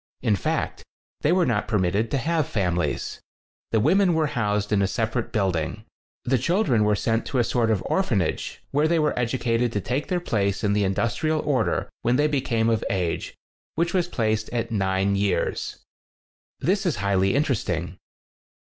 [0.23, 0.83] In fact,
[1.19, 3.19] they were not permitted to have fam ilies.
[3.71, 5.85] The women were housed in a separate building.
[6.23, 9.79] The children were sent to a sort of an orphanage where they were educated to
[9.79, 13.35] take their place in the industrial order when they be come of age,
[13.75, 15.59] which was placed at nine years.
[15.61, 15.77] ^^
[16.61, 17.97] 4> This is highly interesting.